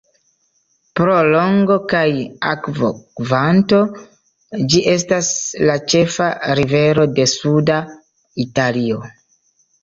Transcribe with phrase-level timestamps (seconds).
[0.99, 2.07] Pro longo kaj
[2.51, 3.81] akvokvanto,
[4.71, 5.29] ĝi estas
[5.69, 6.31] la ĉefa
[6.61, 7.79] rivero de suda
[8.47, 9.05] Italio.